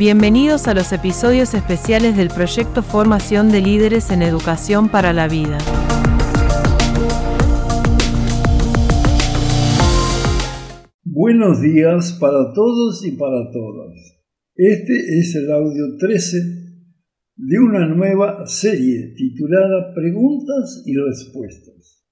[0.00, 5.58] Bienvenidos a los episodios especiales del proyecto Formación de Líderes en Educación para la Vida.
[11.04, 13.92] Buenos días para todos y para todas.
[14.54, 16.38] Este es el audio 13
[17.36, 22.06] de una nueva serie titulada Preguntas y Respuestas.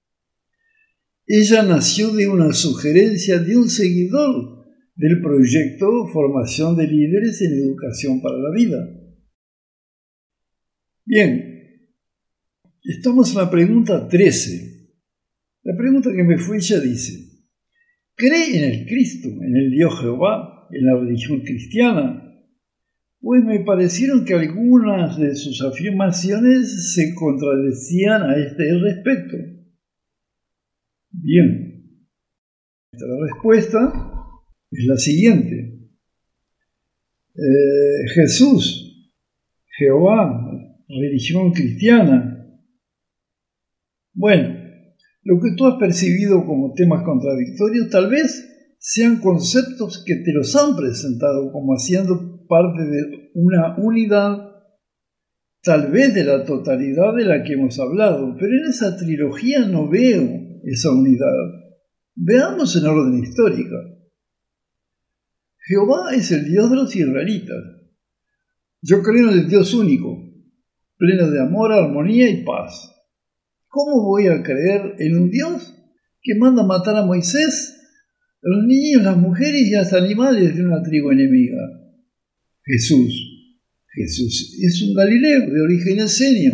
[1.27, 4.58] Ella nació de una sugerencia de un seguidor
[4.99, 8.79] del proyecto Formación de Líderes en Educación para la Vida.
[11.05, 11.93] Bien,
[12.83, 14.91] estamos en la pregunta 13.
[15.63, 17.13] La pregunta que me fue ella dice,
[18.17, 22.35] ¿cree en el Cristo, en el Dios Jehová, en la religión cristiana?
[23.21, 29.37] Pues me parecieron que algunas de sus afirmaciones se contradecían a este respecto.
[31.13, 31.85] Bien,
[32.93, 34.18] esta es la respuesta
[34.71, 35.79] es la siguiente.
[37.35, 39.13] Eh, Jesús,
[39.77, 40.51] Jehová,
[40.89, 42.35] religión cristiana.
[44.13, 44.59] Bueno,
[45.23, 50.57] lo que tú has percibido como temas contradictorios tal vez sean conceptos que te los
[50.57, 54.39] han presentado como haciendo parte de una unidad,
[55.63, 59.89] tal vez de la totalidad de la que hemos hablado, pero en esa trilogía no
[59.89, 60.29] veo
[60.65, 61.35] esa unidad.
[62.15, 63.77] Veamos en orden histórica.
[65.69, 67.63] Jehová es el Dios de los israelitas.
[68.81, 70.17] Yo creo en el Dios único,
[70.97, 72.91] pleno de amor, armonía y paz.
[73.69, 75.75] ¿Cómo voy a creer en un Dios
[76.23, 77.77] que manda matar a Moisés,
[78.43, 81.59] a los niños, las mujeres y a los animales de una tribu enemiga?
[82.65, 83.35] Jesús.
[83.95, 86.53] Jesús es un Galileo de origen esenio,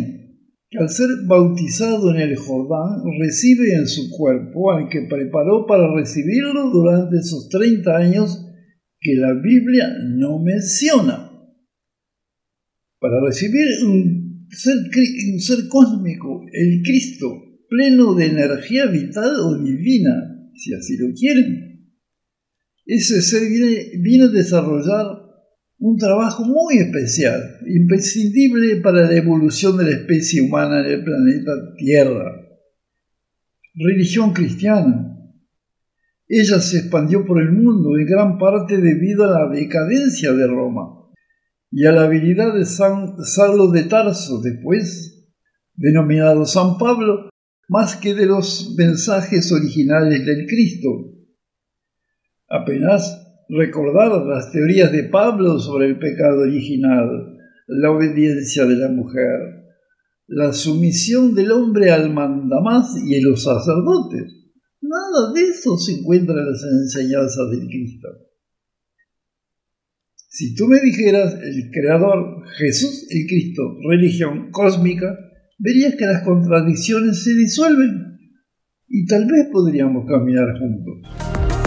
[0.69, 5.87] que al ser bautizado en el Jordán recibe en su cuerpo al que preparó para
[5.95, 8.44] recibirlo durante esos 30 años
[9.05, 11.31] que la Biblia no menciona.
[12.99, 14.77] Para recibir un ser,
[15.31, 17.27] un ser cósmico, el Cristo,
[17.69, 21.91] pleno de energía vital o divina, si así lo quieren,
[22.87, 25.05] ese ser viene, viene a desarrollar
[25.77, 31.51] un trabajo muy especial, imprescindible para la evolución de la especie humana en el planeta
[31.77, 32.41] Tierra.
[33.75, 35.14] Religión cristiana,
[36.39, 41.09] ella se expandió por el mundo en gran parte debido a la decadencia de Roma
[41.71, 45.29] y a la habilidad de San Saulo de Tarso, después
[45.75, 47.29] denominado San Pablo,
[47.69, 50.89] más que de los mensajes originales del Cristo.
[52.49, 57.37] Apenas recordar las teorías de Pablo sobre el pecado original,
[57.67, 59.65] la obediencia de la mujer,
[60.27, 64.44] la sumisión del hombre al mandamás y a los sacerdotes
[64.87, 68.07] Nada de eso se encuentra en las enseñanzas del Cristo.
[70.27, 75.17] Si tú me dijeras el Creador, Jesús el Cristo, religión cósmica,
[75.57, 78.17] verías que las contradicciones se disuelven
[78.87, 81.64] y tal vez podríamos caminar juntos.